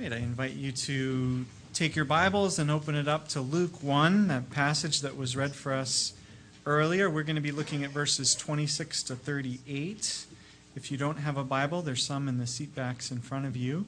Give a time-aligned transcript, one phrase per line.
[0.00, 1.44] right, I invite you to
[1.74, 5.54] take your Bibles and open it up to Luke 1, that passage that was read
[5.54, 6.14] for us
[6.64, 7.10] earlier.
[7.10, 10.24] We're going to be looking at verses 26 to 38.
[10.74, 13.58] If you don't have a Bible, there's some in the seat backs in front of
[13.58, 13.84] you.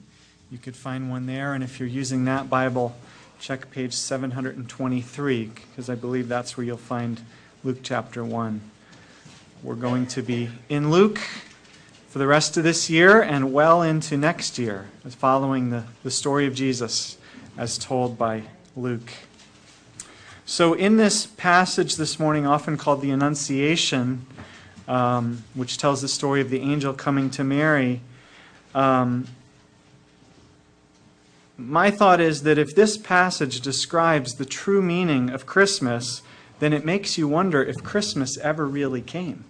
[0.50, 2.94] You could find one there, and if you're using that Bible,
[3.40, 7.22] check page 723, because I believe that's where you'll find
[7.64, 8.60] Luke chapter 1.
[9.62, 11.20] We're going to be in Luke
[12.12, 16.46] for the rest of this year and well into next year, following the, the story
[16.46, 17.16] of Jesus
[17.56, 18.42] as told by
[18.76, 19.10] Luke.
[20.44, 24.26] So, in this passage this morning, often called the Annunciation,
[24.86, 28.02] um, which tells the story of the angel coming to Mary,
[28.74, 29.26] um,
[31.56, 36.20] my thought is that if this passage describes the true meaning of Christmas,
[36.58, 39.46] then it makes you wonder if Christmas ever really came.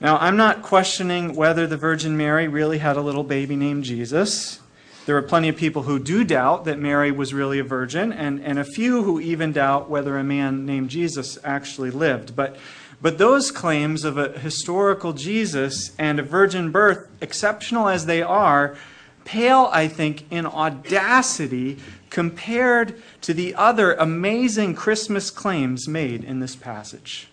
[0.00, 4.60] Now, I'm not questioning whether the Virgin Mary really had a little baby named Jesus.
[5.06, 8.40] There are plenty of people who do doubt that Mary was really a virgin, and,
[8.44, 12.36] and a few who even doubt whether a man named Jesus actually lived.
[12.36, 12.56] But,
[13.02, 18.76] but those claims of a historical Jesus and a virgin birth, exceptional as they are,
[19.24, 26.54] pale, I think, in audacity compared to the other amazing Christmas claims made in this
[26.54, 27.28] passage.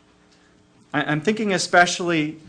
[0.93, 2.39] I'm thinking especially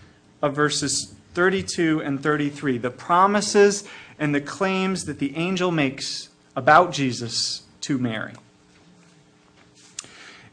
[0.42, 3.84] of verses 32 and 33, the promises
[4.19, 8.34] and the claims that the angel makes about Jesus to Mary.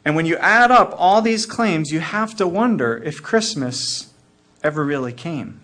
[0.06, 4.12] And when you add up all these claims, you have to wonder if Christmas
[4.62, 5.62] ever really came.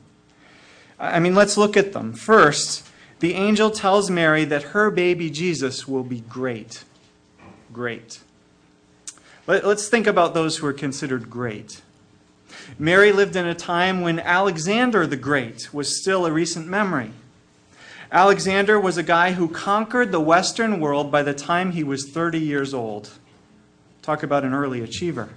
[0.98, 2.14] I mean, let's look at them.
[2.14, 2.88] First,
[3.20, 6.84] the angel tells Mary that her baby Jesus will be great.
[7.74, 8.20] Great.
[9.46, 11.82] Let's think about those who are considered great.
[12.78, 17.12] Mary lived in a time when Alexander the Great was still a recent memory.
[18.12, 22.40] Alexander was a guy who conquered the Western world by the time he was 30
[22.40, 23.12] years old.
[24.02, 25.30] Talk about an early achiever.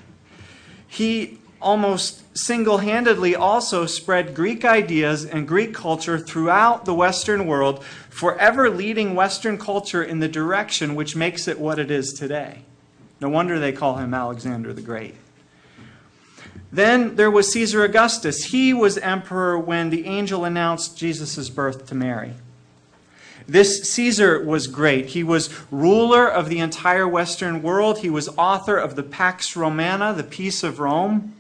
[0.89, 7.85] He almost single handedly also spread Greek ideas and Greek culture throughout the Western world,
[8.11, 12.63] forever leading Western culture in the direction which makes it what it is today.
[13.21, 15.15] No wonder they call him Alexander the Great.
[16.73, 18.45] Then there was Caesar Augustus.
[18.45, 22.33] He was emperor when the angel announced Jesus' birth to Mary.
[23.47, 25.07] This Caesar was great.
[25.07, 27.99] He was ruler of the entire Western world.
[27.99, 31.35] He was author of the Pax Romana, the Peace of Rome.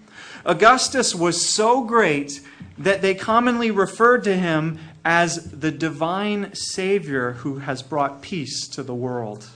[0.44, 2.41] Augustus was so great
[2.76, 8.82] that they commonly referred to him as the divine Savior who has brought peace to
[8.82, 9.47] the world.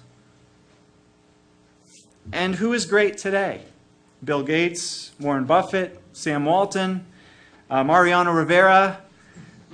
[2.33, 3.63] And who is great today?
[4.25, 7.07] Bill Gates, Warren Buffett, Sam Walton,
[7.69, 9.01] uh, Mariano Rivera,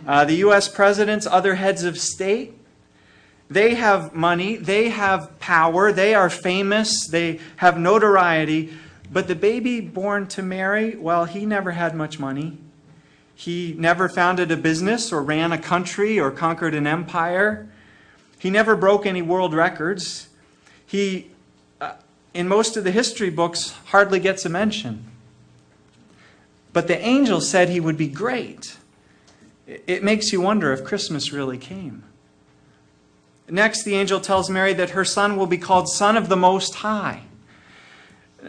[0.06, 0.68] uh, the U.S.
[0.68, 2.58] presidents, other heads of state.
[3.48, 8.72] They have money, they have power, they are famous, they have notoriety.
[9.12, 12.58] But the baby born to Mary, well, he never had much money.
[13.34, 17.68] He never founded a business or ran a country or conquered an empire.
[18.38, 20.28] He never broke any world records.
[20.86, 21.31] He
[22.34, 25.04] in most of the history books hardly gets a mention.
[26.72, 28.76] But the angel said he would be great.
[29.66, 32.04] It makes you wonder if Christmas really came.
[33.48, 36.76] Next, the angel tells Mary that her son will be called Son of the Most
[36.76, 37.22] High.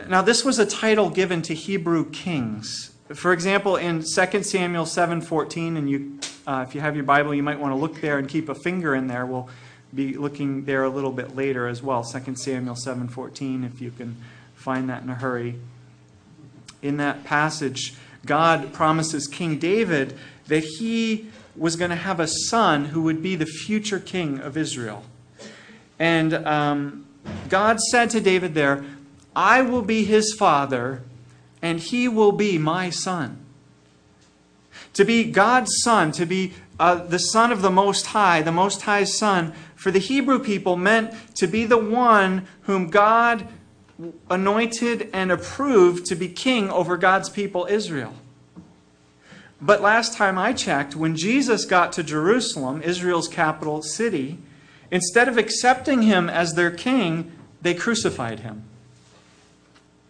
[0.07, 2.91] Now, this was a title given to Hebrew kings.
[3.13, 7.43] For example, in 2 Samuel 7:14, and you, uh, if you have your Bible, you
[7.43, 9.25] might want to look there and keep a finger in there.
[9.25, 9.49] We'll
[9.93, 14.17] be looking there a little bit later as well 2 samuel 7.14 if you can
[14.55, 15.55] find that in a hurry.
[16.81, 17.95] In that passage
[18.25, 20.17] god promises king david
[20.47, 24.57] that he was going to have a son who would be the future king of
[24.57, 25.03] israel.
[25.99, 27.05] And um,
[27.49, 28.85] god said to david there
[29.35, 31.03] i will be his father
[31.61, 33.39] and he will be my son.
[34.95, 38.81] To be god's son to be uh, the son of the most high the most
[38.83, 43.45] high's son for the Hebrew people meant to be the one whom God
[44.29, 48.13] anointed and approved to be king over God's people, Israel.
[49.61, 54.37] But last time I checked, when Jesus got to Jerusalem, Israel's capital city,
[54.89, 58.63] instead of accepting him as their king, they crucified him.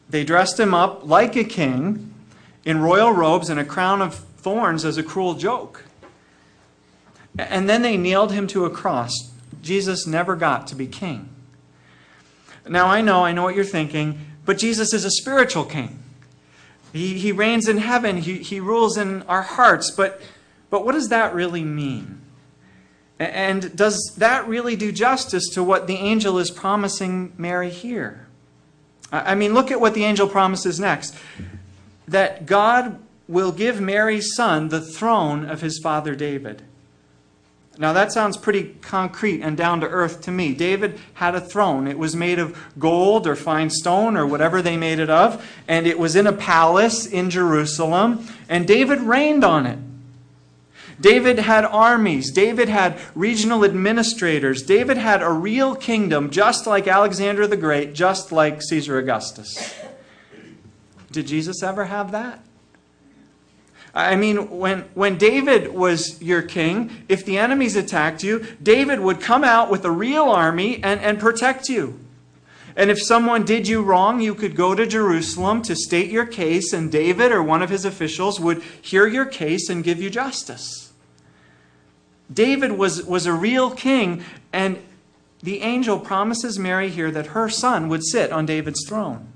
[0.08, 2.14] They dressed him up like a king
[2.64, 5.86] in royal robes and a crown of thorns as a cruel joke.
[7.40, 9.33] And then they nailed him to a cross,
[9.64, 11.30] Jesus never got to be king.
[12.68, 16.00] Now, I know, I know what you're thinking, but Jesus is a spiritual king.
[16.92, 20.22] He, he reigns in heaven, he, he rules in our hearts, but,
[20.70, 22.22] but what does that really mean?
[23.18, 28.28] And does that really do justice to what the angel is promising Mary here?
[29.12, 31.16] I mean, look at what the angel promises next
[32.08, 36.64] that God will give Mary's son the throne of his father David.
[37.78, 40.54] Now, that sounds pretty concrete and down to earth to me.
[40.54, 41.88] David had a throne.
[41.88, 45.88] It was made of gold or fine stone or whatever they made it of, and
[45.88, 49.80] it was in a palace in Jerusalem, and David reigned on it.
[51.02, 52.32] David had armies.
[52.32, 54.62] David had regional administrators.
[54.62, 59.74] David had a real kingdom, just like Alexander the Great, just like Caesar Augustus.
[61.12, 62.44] Did Jesus ever have that?
[63.94, 69.22] I mean, when, when David was your king, if the enemies attacked you, David would
[69.22, 72.00] come out with a real army and, and protect you.
[72.76, 76.74] And if someone did you wrong, you could go to Jerusalem to state your case,
[76.74, 80.92] and David or one of his officials would hear your case and give you justice.
[82.34, 84.82] David was, was a real king, and
[85.44, 89.28] the angel promises Mary here that her son would sit on David's throne.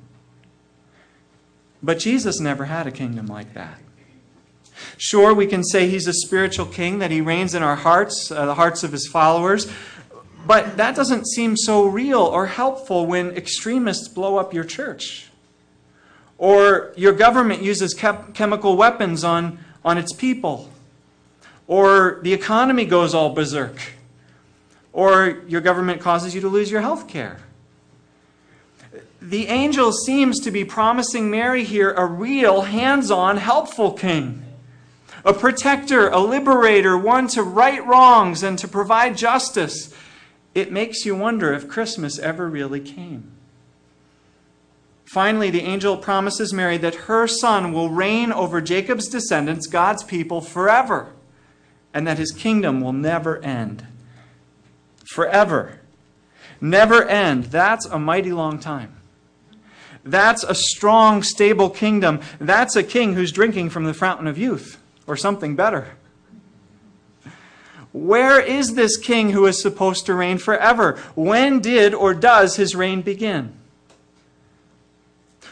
[1.83, 3.77] But Jesus never had a kingdom like that.
[4.97, 8.45] Sure, we can say he's a spiritual king, that he reigns in our hearts, uh,
[8.45, 9.71] the hearts of his followers,
[10.45, 15.27] but that doesn't seem so real or helpful when extremists blow up your church.
[16.37, 20.71] Or your government uses chem- chemical weapons on, on its people.
[21.67, 23.77] Or the economy goes all berserk.
[24.93, 27.39] Or your government causes you to lose your health care.
[29.21, 34.46] The angel seems to be promising Mary here a real, hands on, helpful king
[35.27, 39.93] a protector, a liberator, one to right wrongs and to provide justice.
[40.55, 43.33] It makes you wonder if Christmas ever really came.
[45.03, 50.39] Finally, the angel promises Mary that her son will reign over Jacob's descendants, God's people,
[50.39, 51.11] forever,
[51.93, 53.85] and that his kingdom will never end.
[55.11, 55.81] Forever.
[56.61, 57.45] Never end.
[57.45, 58.95] That's a mighty long time.
[60.05, 62.21] That's a strong, stable kingdom.
[62.39, 65.95] That's a king who's drinking from the fountain of youth or something better.
[67.93, 70.99] Where is this king who is supposed to reign forever?
[71.15, 73.53] When did or does his reign begin?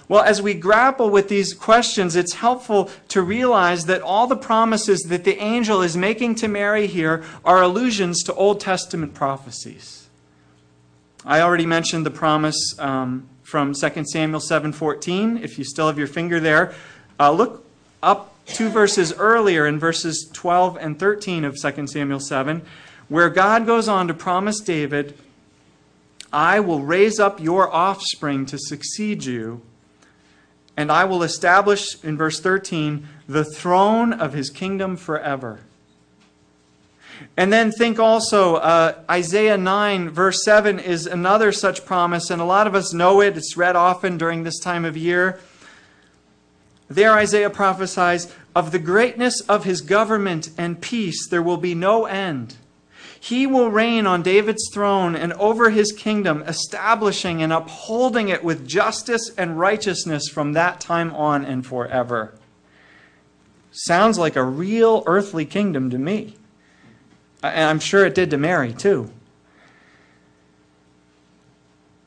[0.07, 5.02] Well, as we grapple with these questions, it's helpful to realize that all the promises
[5.04, 10.07] that the angel is making to Mary here are allusions to Old Testament prophecies.
[11.25, 15.42] I already mentioned the promise um, from 2 Samuel 7:14.
[15.42, 16.75] If you still have your finger there,
[17.19, 17.66] uh, look
[18.04, 22.62] up two verses earlier in verses 12 and 13 of 2 Samuel 7,
[23.09, 25.18] where God goes on to promise David,
[26.31, 29.62] I will raise up your offspring to succeed you,
[30.75, 35.62] and I will establish, in verse 13, the throne of his kingdom forever.
[37.38, 42.45] And then think also, uh, Isaiah 9, verse 7 is another such promise, and a
[42.45, 43.38] lot of us know it.
[43.38, 45.39] It's read often during this time of year.
[46.87, 52.05] There, Isaiah prophesies of the greatness of his government and peace, there will be no
[52.05, 52.55] end.
[53.19, 58.67] He will reign on David's throne and over his kingdom, establishing and upholding it with
[58.67, 62.35] justice and righteousness from that time on and forever.
[63.71, 66.35] Sounds like a real earthly kingdom to me.
[67.41, 69.11] And I'm sure it did to Mary, too.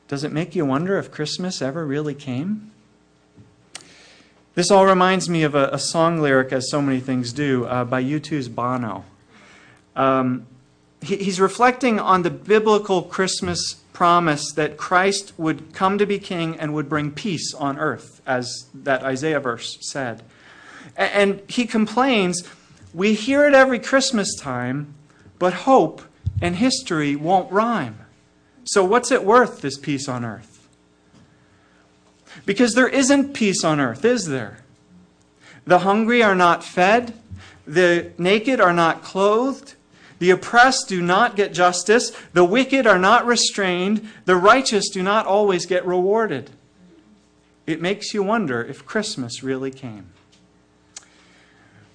[0.07, 2.68] Does it make you wonder if Christmas ever really came?
[4.59, 7.85] This all reminds me of a, a song lyric, as so many things do, uh,
[7.85, 9.05] by U2's Bono.
[9.95, 10.47] Um,
[11.01, 16.59] he, he's reflecting on the biblical Christmas promise that Christ would come to be king
[16.59, 20.23] and would bring peace on earth, as that Isaiah verse said.
[20.97, 22.43] And, and he complains,
[22.93, 24.93] We hear it every Christmas time,
[25.37, 26.01] but hope
[26.41, 27.97] and history won't rhyme.
[28.65, 30.48] So, what's it worth, this peace on earth?
[32.45, 34.59] Because there isn't peace on earth, is there?
[35.65, 37.13] The hungry are not fed,
[37.67, 39.75] the naked are not clothed,
[40.19, 45.25] the oppressed do not get justice, the wicked are not restrained, the righteous do not
[45.25, 46.49] always get rewarded.
[47.65, 50.07] It makes you wonder if Christmas really came.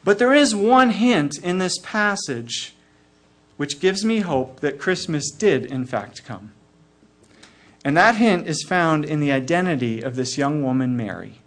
[0.04, 2.74] But there is one hint in this passage
[3.56, 6.52] which gives me hope that Christmas did, in fact, come.
[7.84, 11.40] And that hint is found in the identity of this young woman, Mary.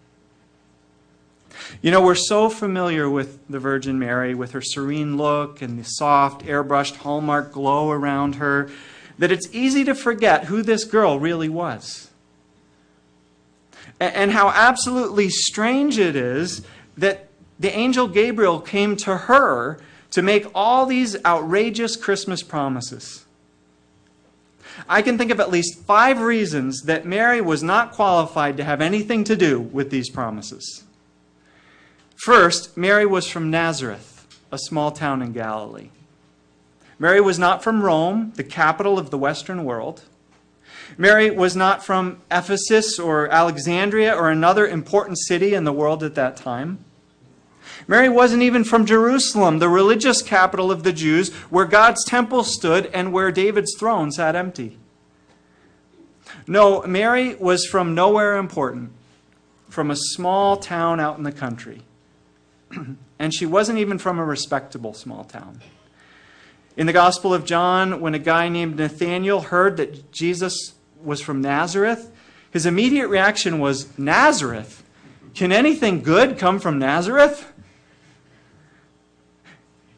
[1.82, 5.84] You know, we're so familiar with the Virgin Mary, with her serene look and the
[5.84, 8.70] soft, airbrushed hallmark glow around her,
[9.18, 12.10] that it's easy to forget who this girl really was.
[14.00, 16.62] And how absolutely strange it is
[16.98, 17.30] that
[17.60, 19.80] the angel Gabriel came to her
[20.12, 23.26] to make all these outrageous Christmas promises?
[24.88, 28.82] I can think of at least five reasons that Mary was not qualified to have
[28.82, 30.84] anything to do with these promises.
[32.24, 35.90] First, Mary was from Nazareth, a small town in Galilee.
[37.00, 40.04] Mary was not from Rome, the capital of the Western world.
[40.98, 46.16] Mary was not from Ephesus or Alexandria or another important city in the world at
[46.16, 46.84] that time.
[47.88, 52.88] Mary wasn't even from Jerusalem, the religious capital of the Jews, where God's temple stood
[52.88, 54.78] and where David's throne sat empty.
[56.46, 58.92] No, Mary was from nowhere important,
[59.70, 61.82] from a small town out in the country.
[63.20, 65.62] and she wasn't even from a respectable small town.
[66.76, 71.42] In the Gospel of John, when a guy named Nathanael heard that Jesus was from
[71.42, 72.12] Nazareth,
[72.52, 74.84] his immediate reaction was Nazareth?
[75.34, 77.52] Can anything good come from Nazareth?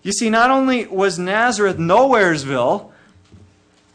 [0.01, 2.91] You see, not only was Nazareth nowheresville,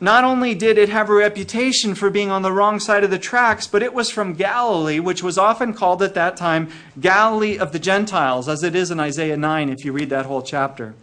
[0.00, 3.18] not only did it have a reputation for being on the wrong side of the
[3.18, 6.68] tracks, but it was from Galilee, which was often called at that time
[7.00, 10.42] Galilee of the Gentiles, as it is in Isaiah 9 if you read that whole
[10.42, 10.94] chapter.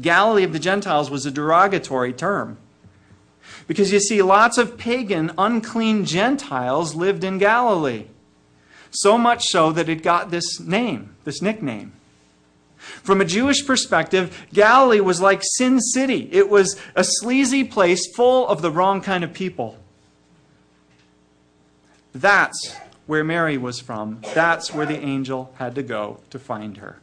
[0.00, 2.56] Galilee of the Gentiles was a derogatory term.
[3.68, 8.06] Because you see, lots of pagan, unclean Gentiles lived in Galilee.
[8.90, 11.92] So much so that it got this name, this nickname.
[12.82, 16.28] From a Jewish perspective, Galilee was like Sin City.
[16.32, 19.78] It was a sleazy place full of the wrong kind of people.
[22.12, 24.20] That's where Mary was from.
[24.34, 27.00] That's where the angel had to go to find her.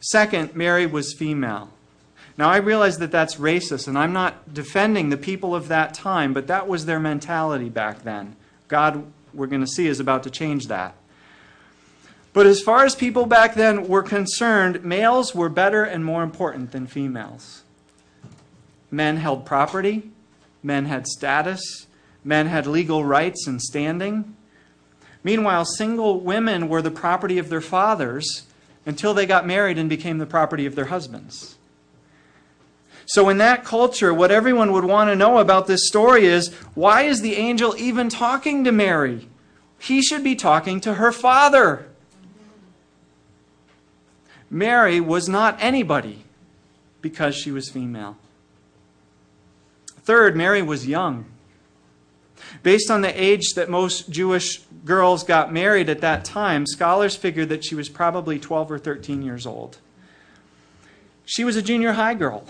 [0.00, 1.70] Second, Mary was female.
[2.38, 6.32] Now, I realize that that's racist, and I'm not defending the people of that time,
[6.32, 8.36] but that was their mentality back then.
[8.66, 10.94] God, we're going to see, is about to change that.
[12.32, 16.70] But as far as people back then were concerned, males were better and more important
[16.70, 17.62] than females.
[18.90, 20.10] Men held property,
[20.62, 21.86] men had status,
[22.22, 24.36] men had legal rights and standing.
[25.24, 28.44] Meanwhile, single women were the property of their fathers
[28.86, 31.56] until they got married and became the property of their husbands.
[33.06, 37.02] So, in that culture, what everyone would want to know about this story is why
[37.02, 39.28] is the angel even talking to Mary?
[39.80, 41.89] He should be talking to her father.
[44.50, 46.24] Mary was not anybody
[47.00, 48.18] because she was female.
[50.02, 51.26] Third, Mary was young.
[52.62, 57.48] Based on the age that most Jewish girls got married at that time, scholars figured
[57.50, 59.78] that she was probably 12 or 13 years old.
[61.24, 62.44] She was a junior high girl.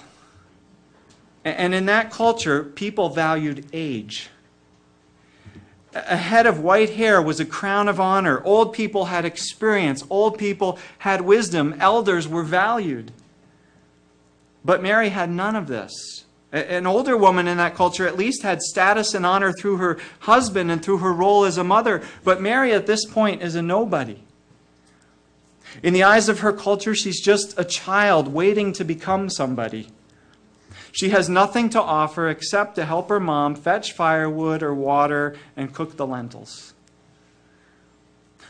[1.44, 4.30] And in that culture, people valued age.
[5.92, 8.42] A head of white hair was a crown of honor.
[8.44, 10.04] Old people had experience.
[10.08, 11.74] Old people had wisdom.
[11.80, 13.12] Elders were valued.
[14.64, 16.24] But Mary had none of this.
[16.52, 20.70] An older woman in that culture at least had status and honor through her husband
[20.70, 22.02] and through her role as a mother.
[22.24, 24.22] But Mary at this point is a nobody.
[25.82, 29.88] In the eyes of her culture, she's just a child waiting to become somebody.
[30.92, 35.72] She has nothing to offer except to help her mom fetch firewood or water and
[35.72, 36.74] cook the lentils.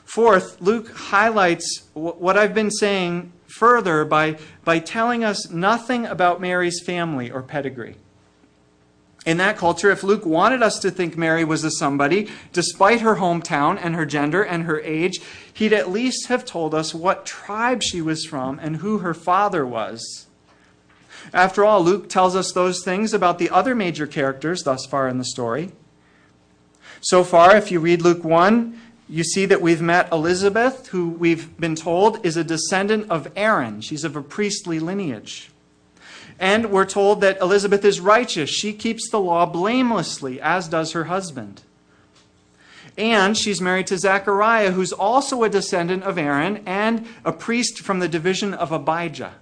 [0.04, 6.82] Fourth, Luke highlights what I've been saying further by, by telling us nothing about Mary's
[6.85, 7.97] family or pedigree.
[9.26, 13.16] In that culture, if Luke wanted us to think Mary was a somebody, despite her
[13.16, 15.20] hometown and her gender and her age,
[15.52, 19.66] he'd at least have told us what tribe she was from and who her father
[19.66, 20.26] was.
[21.33, 25.19] After all, Luke tells us those things about the other major characters thus far in
[25.19, 25.73] the story.
[27.00, 31.57] So far, if you read Luke 1, you see that we've met Elizabeth, who we've
[31.59, 33.81] been told is a descendant of Aaron.
[33.81, 35.50] She's of a priestly lineage.
[36.39, 38.50] And we're told that Elizabeth is righteous.
[38.50, 41.62] She keeps the law blamelessly, as does her husband.
[42.97, 47.99] And she's married to Zechariah, who's also a descendant of Aaron and a priest from
[47.99, 49.35] the division of Abijah.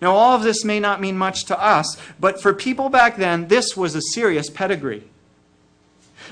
[0.00, 3.48] Now, all of this may not mean much to us, but for people back then,
[3.48, 5.04] this was a serious pedigree.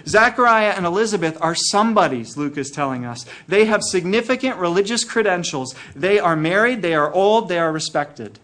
[0.06, 3.24] Zechariah and Elizabeth are somebodies, Luke is telling us.
[3.48, 5.74] They have significant religious credentials.
[5.94, 8.38] They are married, they are old, they are respected.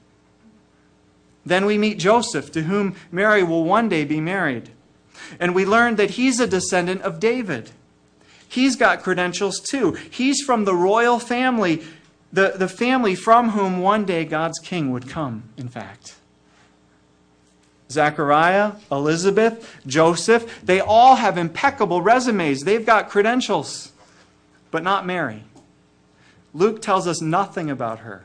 [1.44, 4.70] Then we meet Joseph, to whom Mary will one day be married.
[5.38, 7.70] And we learn that he's a descendant of David.
[8.48, 9.92] He's got credentials too.
[9.92, 11.82] He's from the royal family
[12.32, 16.16] the, the family from whom one day God's king would come, in fact.
[17.90, 22.62] Zechariah, Elizabeth, Joseph, they all have impeccable resumes.
[22.62, 23.92] They've got credentials,
[24.70, 25.44] but not Mary.
[26.54, 28.24] Luke tells us nothing about her.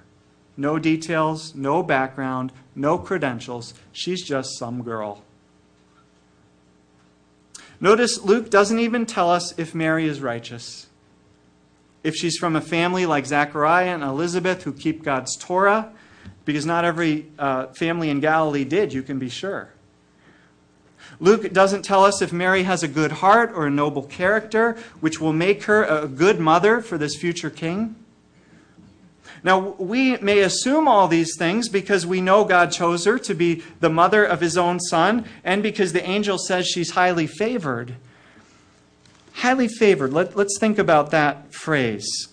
[0.56, 3.74] No details, no background, no credentials.
[3.92, 5.24] She's just some girl.
[7.80, 10.87] Notice Luke doesn't even tell us if Mary is righteous.
[12.08, 15.92] If she's from a family like Zechariah and Elizabeth who keep God's Torah,
[16.46, 19.74] because not every uh, family in Galilee did, you can be sure.
[21.20, 25.20] Luke doesn't tell us if Mary has a good heart or a noble character, which
[25.20, 27.98] will make her a good mother for this future king.
[29.44, 33.64] Now, we may assume all these things because we know God chose her to be
[33.82, 37.98] the mother of his own son, and because the angel says she's highly favored.
[39.38, 40.14] Highly favored.
[40.14, 42.28] Let, us think about that phrase.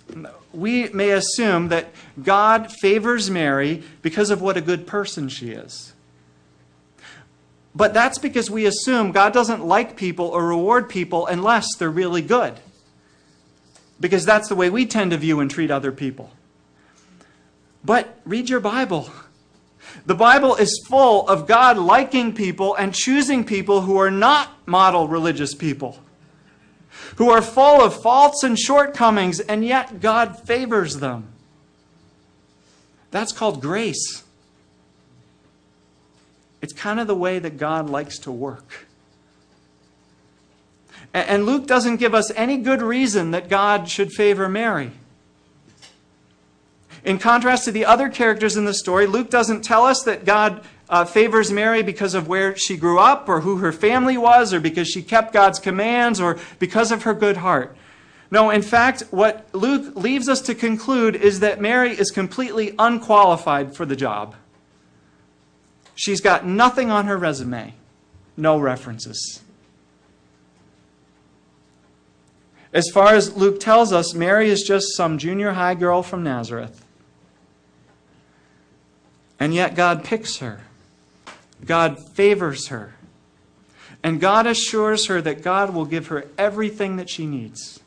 [0.54, 1.88] We may assume that
[2.22, 5.92] God favors Mary because of what a good person she is.
[7.74, 12.22] But that's because we assume God doesn't like people or reward people unless they're really
[12.22, 12.54] good.
[14.00, 16.30] Because that's the way we tend to view and treat other people.
[17.84, 19.10] But read your Bible.
[20.06, 25.06] The Bible is full of God liking people and choosing people who are not model
[25.06, 25.98] religious people,
[27.16, 31.28] who are full of faults and shortcomings, and yet God favors them.
[33.10, 34.24] That's called grace.
[36.60, 38.86] It's kind of the way that God likes to work.
[41.12, 44.90] And Luke doesn't give us any good reason that God should favor Mary.
[47.04, 50.64] In contrast to the other characters in the story, Luke doesn't tell us that God
[50.88, 54.60] uh, favors Mary because of where she grew up or who her family was or
[54.60, 57.76] because she kept God's commands or because of her good heart.
[58.30, 63.76] No, in fact, what Luke leaves us to conclude is that Mary is completely unqualified
[63.76, 64.34] for the job.
[65.94, 67.74] She's got nothing on her resume,
[68.36, 69.40] no references.
[72.72, 76.84] As far as Luke tells us, Mary is just some junior high girl from Nazareth.
[79.38, 80.62] And yet God picks her,
[81.64, 82.94] God favors her,
[84.02, 87.80] and God assures her that God will give her everything that she needs.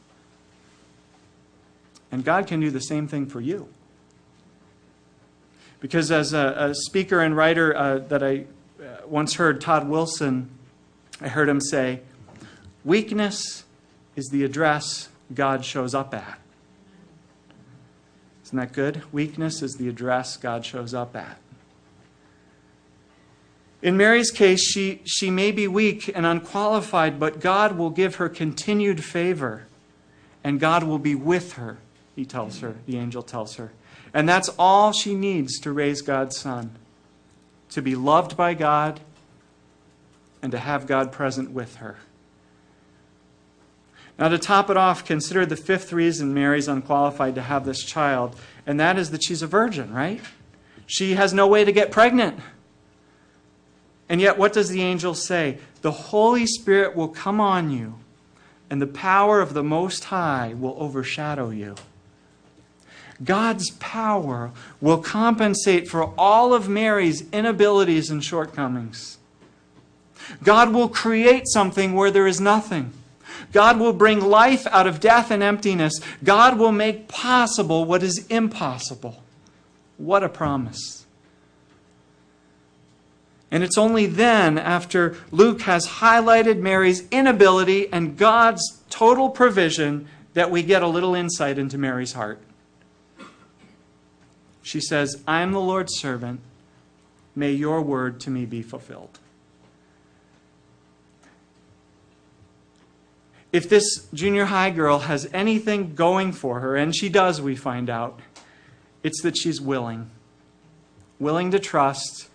[2.12, 3.68] And God can do the same thing for you.
[5.80, 8.46] Because as a, a speaker and writer uh, that I
[8.82, 10.50] uh, once heard, Todd Wilson,
[11.22, 12.02] I heard him say,
[12.84, 13.66] Weakness
[14.16, 16.40] is the address God shows up at.
[18.46, 19.04] Isn't that good?
[19.12, 21.38] Weakness is the address God shows up at.
[23.82, 28.28] In Mary's case, she, she may be weak and unqualified, but God will give her
[28.28, 29.68] continued favor,
[30.44, 31.78] and God will be with her,
[32.16, 33.72] he tells her, the angel tells her.
[34.14, 36.72] And that's all she needs to raise God's son
[37.70, 39.00] to be loved by God
[40.42, 41.98] and to have God present with her.
[44.18, 48.36] Now, to top it off, consider the fifth reason Mary's unqualified to have this child,
[48.66, 50.22] and that is that she's a virgin, right?
[50.88, 52.40] She has no way to get pregnant.
[54.10, 55.58] And yet, what does the angel say?
[55.82, 57.96] The Holy Spirit will come on you,
[58.70, 61.76] and the power of the Most High will overshadow you.
[63.24, 69.18] God's power will compensate for all of Mary's inabilities and shortcomings.
[70.44, 72.94] God will create something where there is nothing.
[73.52, 76.00] God will bring life out of death and emptiness.
[76.24, 79.24] God will make possible what is impossible.
[79.98, 81.06] What a promise.
[83.50, 90.52] And it's only then, after Luke has highlighted Mary's inability and God's total provision, that
[90.52, 92.40] we get a little insight into Mary's heart.
[94.62, 96.42] She says, I am the Lord's servant.
[97.36, 99.20] May your word to me be fulfilled.
[103.54, 107.90] If this junior high girl has anything going for her, and she does, we find
[107.90, 108.20] out,
[109.04, 110.10] it's that she's willing.
[111.18, 112.27] Willing to trust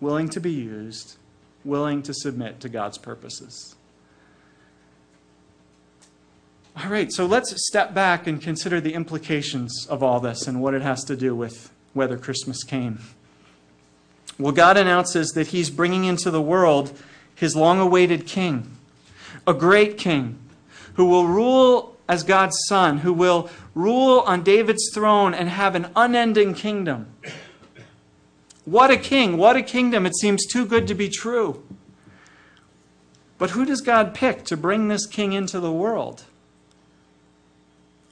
[0.00, 1.16] willing to be used,
[1.64, 3.74] willing to submit to God's purposes.
[6.76, 10.72] All right, so let's step back and consider the implications of all this and what
[10.72, 13.00] it has to do with whether Christmas came.
[14.38, 16.98] Well, God announces that He's bringing into the world
[17.34, 18.76] His long awaited King,
[19.46, 20.38] a great King
[20.94, 25.88] who will rule as God's Son, who will rule on David's throne and have an
[25.94, 27.06] unending kingdom.
[28.70, 30.06] What a king, what a kingdom.
[30.06, 31.60] It seems too good to be true.
[33.36, 36.22] But who does God pick to bring this king into the world?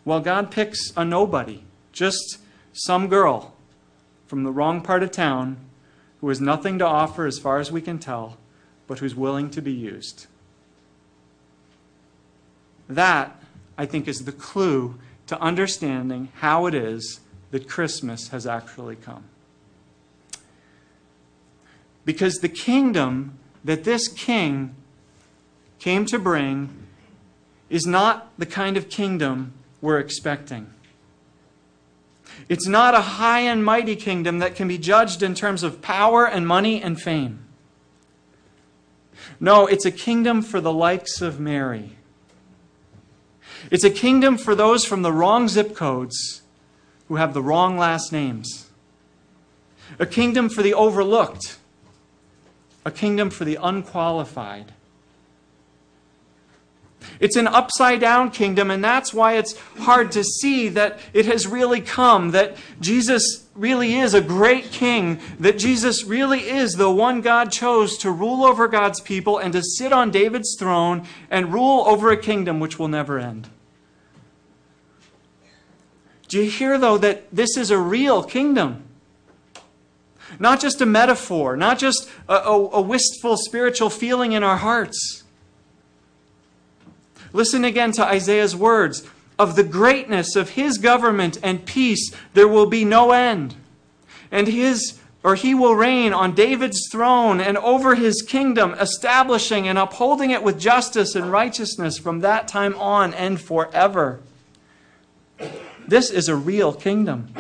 [0.05, 2.39] Well, God picks a nobody, just
[2.73, 3.55] some girl
[4.27, 5.59] from the wrong part of town
[6.21, 8.37] who has nothing to offer as far as we can tell,
[8.89, 10.27] but who's willing to be used.
[12.89, 13.41] That,
[13.77, 17.21] I think, is the clue to understanding how it is
[17.53, 19.23] that Christmas has actually come.
[22.09, 24.75] Because the kingdom that this king
[25.79, 26.87] came to bring
[27.69, 30.73] is not the kind of kingdom we're expecting.
[32.49, 36.27] It's not a high and mighty kingdom that can be judged in terms of power
[36.27, 37.45] and money and fame.
[39.39, 41.99] No, it's a kingdom for the likes of Mary.
[43.71, 46.41] It's a kingdom for those from the wrong zip codes
[47.09, 48.71] who have the wrong last names.
[49.99, 51.58] A kingdom for the overlooked.
[52.89, 54.73] A kingdom for the unqualified.
[57.21, 61.47] It's an upside down kingdom, and that's why it's hard to see that it has
[61.47, 67.21] really come, that Jesus really is a great king, that Jesus really is the one
[67.21, 71.85] God chose to rule over God's people and to sit on David's throne and rule
[71.87, 73.51] over a kingdom which will never end.
[76.27, 78.88] Do you hear, though, that this is a real kingdom?
[80.39, 85.25] Not just a metaphor, not just a, a, a wistful spiritual feeling in our hearts.
[87.33, 89.07] Listen again to Isaiah's words
[89.39, 93.55] of the greatness of his government and peace there will be no end.
[94.31, 99.77] And his or he will reign on David's throne and over his kingdom, establishing and
[99.77, 104.21] upholding it with justice and righteousness from that time on and forever.
[105.87, 107.35] This is a real kingdom.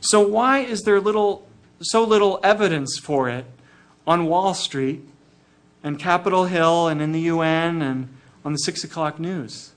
[0.00, 1.46] So why is there little
[1.80, 3.46] so little evidence for it
[4.06, 5.08] on Wall Street
[5.82, 8.08] and Capitol Hill and in the UN and
[8.44, 9.72] on the six o'clock news?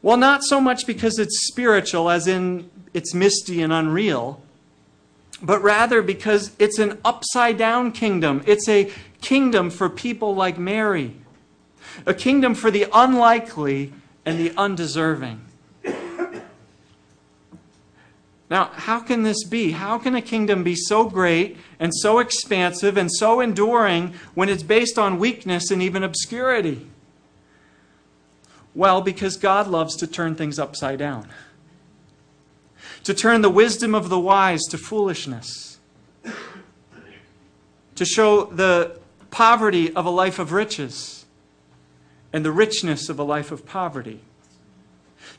[0.00, 4.40] Well, not so much because it's spiritual, as in it's misty and unreal,
[5.42, 8.42] but rather because it's an upside down kingdom.
[8.46, 11.16] It's a kingdom for people like Mary,
[12.06, 13.92] a kingdom for the unlikely
[14.24, 15.47] and the undeserving.
[18.50, 19.72] Now, how can this be?
[19.72, 24.62] How can a kingdom be so great and so expansive and so enduring when it's
[24.62, 26.86] based on weakness and even obscurity?
[28.74, 31.28] Well, because God loves to turn things upside down,
[33.04, 35.78] to turn the wisdom of the wise to foolishness,
[37.96, 38.98] to show the
[39.30, 41.26] poverty of a life of riches
[42.32, 44.20] and the richness of a life of poverty,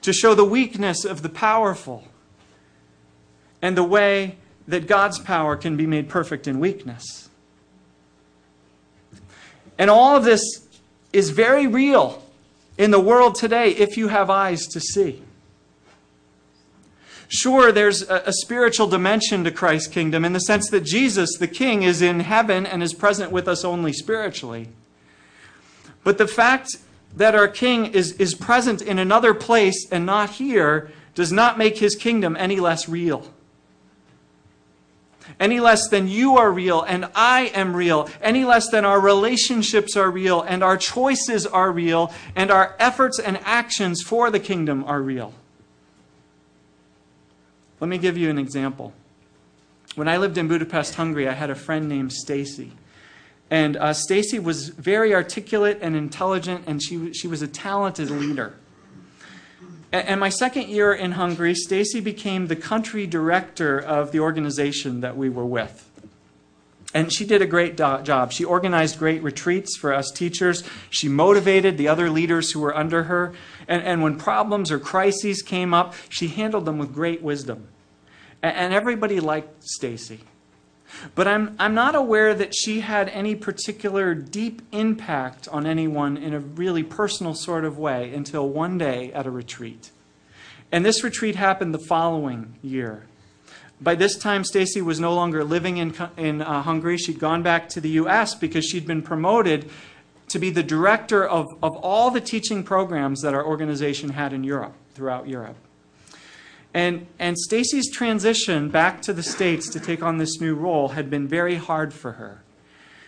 [0.01, 2.08] to show the weakness of the powerful
[3.61, 7.29] and the way that God's power can be made perfect in weakness.
[9.77, 10.41] And all of this
[11.11, 12.23] is very real
[12.77, 15.23] in the world today if you have eyes to see.
[17.27, 21.47] Sure, there's a, a, spiritual dimension to Christ's kingdom in the sense that Jesus, the
[21.47, 24.69] King, is in heaven and is present with us only spiritually.
[26.03, 26.77] But the fact
[27.15, 31.77] that our King is, is present in another place and not here does not make
[31.77, 33.27] his kingdom any less real
[35.39, 39.97] any less than you are real and I am real, any less than our relationships
[39.97, 44.83] are real and our choices are real and our efforts and actions for the kingdom
[44.85, 45.33] are real.
[47.79, 48.93] Let me give you an example.
[49.95, 52.71] When I lived in Budapest, Hungary, I had a friend named Stacy.
[53.49, 58.55] And uh, Stacy was very articulate and intelligent, and she, she was a talented leader.
[59.91, 65.17] And my second year in Hungary, Stacy became the country director of the organization that
[65.17, 65.89] we were with.
[66.93, 68.31] And she did a great job.
[68.31, 70.63] She organized great retreats for us teachers.
[70.89, 73.33] She motivated the other leaders who were under her.
[73.67, 77.67] And, and when problems or crises came up, she handled them with great wisdom.
[78.41, 80.21] And, and everybody liked Stacy.
[81.15, 86.33] But I'm, I'm not aware that she had any particular deep impact on anyone in
[86.33, 89.91] a really personal sort of way until one day at a retreat.
[90.71, 93.05] And this retreat happened the following year.
[93.81, 96.97] By this time, Stacy was no longer living in, in uh, Hungary.
[96.97, 98.35] She'd gone back to the U.S.
[98.35, 99.69] because she'd been promoted
[100.27, 104.43] to be the director of, of all the teaching programs that our organization had in
[104.43, 105.55] Europe, throughout Europe.
[106.73, 111.09] And, and Stacy's transition back to the States to take on this new role had
[111.09, 112.43] been very hard for her.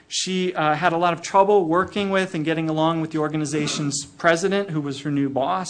[0.07, 4.05] She uh, had a lot of trouble working with and getting along with the organization's
[4.05, 5.69] president, who was her new boss.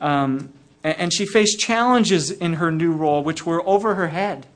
[0.00, 0.52] Um,
[0.84, 4.46] and, and she faced challenges in her new role, which were over her head.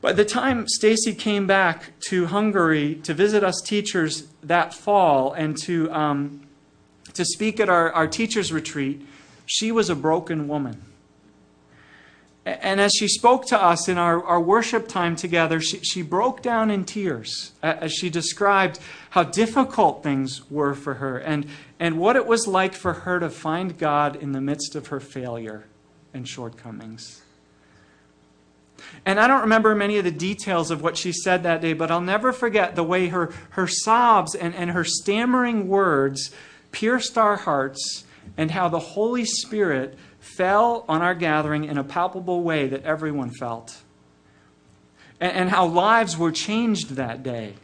[0.00, 5.56] By the time Stacy came back to Hungary to visit us teachers that fall and
[5.64, 6.46] to, um,
[7.14, 9.04] to speak at our, our teachers' retreat,
[9.48, 10.82] she was a broken woman.
[12.44, 16.42] And as she spoke to us in our, our worship time together, she, she broke
[16.42, 18.78] down in tears as she described
[19.10, 21.46] how difficult things were for her and,
[21.80, 25.00] and what it was like for her to find God in the midst of her
[25.00, 25.66] failure
[26.14, 27.22] and shortcomings.
[29.04, 31.90] And I don't remember many of the details of what she said that day, but
[31.90, 36.30] I'll never forget the way her, her sobs and, and her stammering words
[36.70, 38.04] pierced our hearts
[38.38, 43.30] and how the Holy Spirit fell on our gathering in a palpable way that everyone
[43.30, 43.82] felt.
[45.20, 47.54] And, and how lives were changed that day.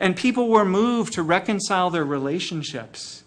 [0.00, 3.24] And people were moved to reconcile their relationships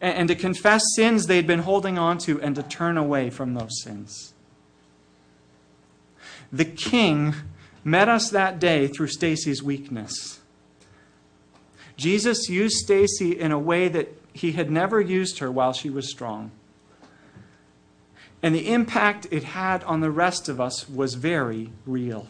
[0.00, 3.54] and, and to confess sins they'd been holding on to and to turn away from
[3.54, 4.34] those sins.
[6.52, 7.34] The king
[7.82, 10.38] met us that day through Stacy's weakness.
[11.96, 16.10] Jesus used Stacy in a way that he had never used her while she was
[16.10, 16.50] strong.
[18.42, 22.26] And the impact it had on the rest of us was very real.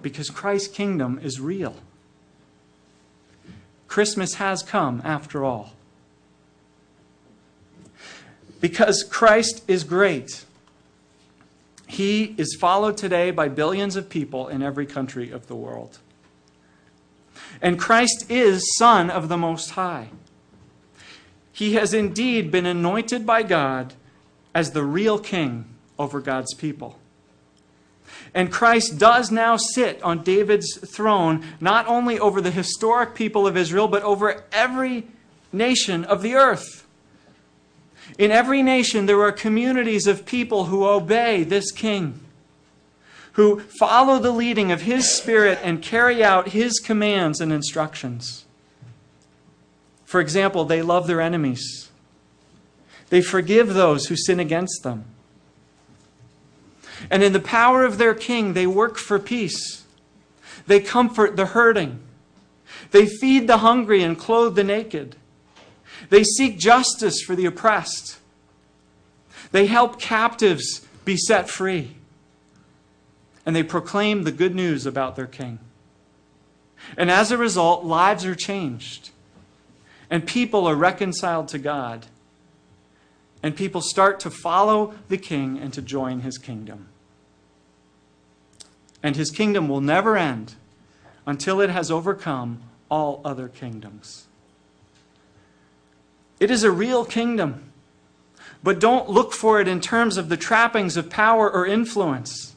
[0.00, 1.76] Because Christ's kingdom is real.
[3.86, 5.74] Christmas has come after all.
[8.60, 10.44] Because Christ is great.
[11.86, 15.98] He is followed today by billions of people in every country of the world.
[17.62, 20.08] And Christ is Son of the Most High.
[21.52, 23.94] He has indeed been anointed by God
[24.54, 25.66] as the real king
[25.98, 26.98] over God's people.
[28.34, 33.56] And Christ does now sit on David's throne, not only over the historic people of
[33.56, 35.06] Israel, but over every
[35.52, 36.86] nation of the earth.
[38.18, 42.20] In every nation, there are communities of people who obey this king,
[43.32, 48.44] who follow the leading of his spirit and carry out his commands and instructions.
[50.04, 51.90] For example, they love their enemies.
[53.08, 55.04] They forgive those who sin against them.
[57.10, 59.84] And in the power of their king, they work for peace.
[60.66, 62.00] They comfort the hurting.
[62.90, 65.16] They feed the hungry and clothe the naked.
[66.10, 68.18] They seek justice for the oppressed.
[69.50, 71.96] They help captives be set free.
[73.44, 75.58] And they proclaim the good news about their king.
[76.96, 79.10] And as a result, lives are changed.
[80.10, 82.06] And people are reconciled to God
[83.42, 86.88] and people start to follow the king and to join his kingdom.
[89.02, 90.54] And his kingdom will never end
[91.26, 94.26] until it has overcome all other kingdoms.
[96.38, 97.72] It is a real kingdom,
[98.62, 102.51] but don't look for it in terms of the trappings of power or influence.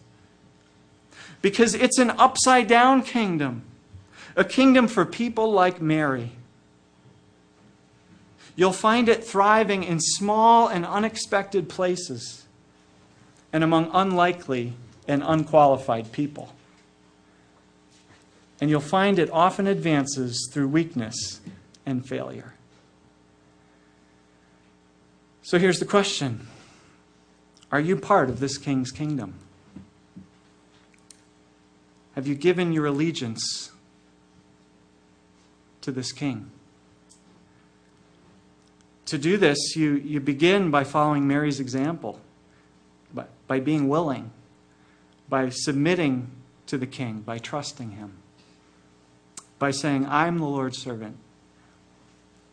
[1.45, 3.61] Because it's an upside down kingdom,
[4.35, 6.31] a kingdom for people like Mary
[8.55, 12.45] You'll find it thriving in small and unexpected places
[13.53, 14.73] and among unlikely
[15.07, 16.55] and unqualified people.
[18.59, 21.41] And you'll find it often advances through weakness
[21.85, 22.55] and failure.
[25.43, 26.47] So here's the question
[27.71, 29.35] Are you part of this king's kingdom?
[32.15, 33.71] Have you given your allegiance
[35.81, 36.51] to this king?
[39.05, 42.19] to do this, you, you begin by following Mary's example,
[43.13, 44.31] by, by being willing,
[45.29, 46.29] by submitting
[46.67, 48.13] to the king, by trusting him,
[49.59, 51.17] by saying, I'm the Lord's servant.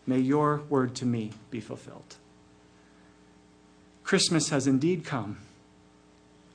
[0.06, 2.16] May your word to me be fulfilled.
[4.04, 5.38] Christmas has indeed come.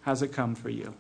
[0.01, 0.93] Has it come for you?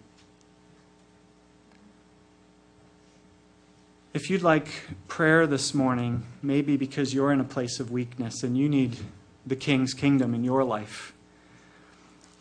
[4.17, 4.67] If you'd like
[5.07, 8.97] prayer this morning, maybe because you're in a place of weakness and you need
[9.45, 11.13] the King's kingdom in your life,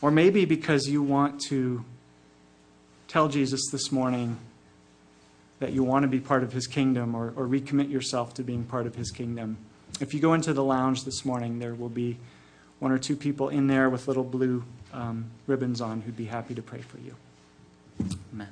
[0.01, 1.85] or maybe because you want to
[3.09, 4.39] tell Jesus this morning
[5.59, 8.65] that you want to be part of his kingdom or, or recommit yourself to being
[8.65, 9.59] part of his kingdom.
[10.01, 12.17] If you go into the lounge this morning, there will be
[12.79, 16.55] one or two people in there with little blue um, ribbons on who'd be happy
[16.55, 17.15] to pray for you.
[18.33, 18.49] Amen.